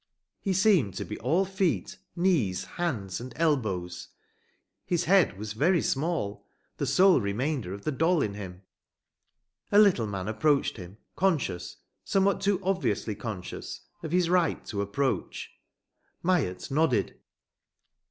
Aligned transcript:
He 0.39 0.51
seemed 0.53 0.95
to 0.95 1.05
be 1.05 1.19
all 1.19 1.45
feet, 1.45 1.99
knees, 2.15 2.63
hands 2.65 3.21
and 3.21 3.33
elbows. 3.35 4.07
His 4.83 5.03
head 5.03 5.37
was 5.37 5.53
very 5.53 5.83
small 5.83 6.47
the 6.77 6.87
sole 6.87 7.21
remainder 7.21 7.71
of 7.71 7.83
the 7.83 7.91
doll 7.91 8.23
in 8.23 8.33
him. 8.33 8.63
A 9.71 9.77
little 9.77 10.07
man 10.07 10.27
approached 10.27 10.77
him, 10.77 10.97
conscious 11.15 11.77
somewhat 12.03 12.41
too 12.41 12.59
obviously 12.63 13.13
conscious 13.13 13.81
of 14.01 14.11
his 14.11 14.27
right 14.27 14.65
to 14.65 14.81
approach. 14.81 15.51
Myatt 16.23 16.71
nodded. 16.71 17.19